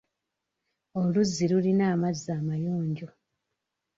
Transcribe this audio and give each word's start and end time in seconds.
Oluzzi 0.99 1.45
lulina 1.51 1.83
amazzi 1.93 2.29
amayonjo. 2.39 3.07